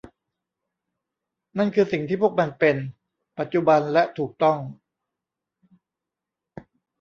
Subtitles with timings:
[1.57, 2.75] นั่นคือสิ่งที่พวกมันเป็น
[3.37, 4.57] ปัจจุบันและถูกต้อง